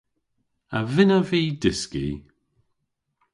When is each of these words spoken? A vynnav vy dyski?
A 0.77 0.79
vynnav 0.93 1.25
vy 1.29 1.41
dyski? 1.61 2.07